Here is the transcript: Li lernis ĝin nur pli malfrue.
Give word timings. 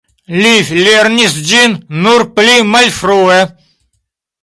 Li 0.37 0.53
lernis 0.87 1.37
ĝin 1.51 1.77
nur 2.07 2.27
pli 2.41 2.59
malfrue. 2.73 3.41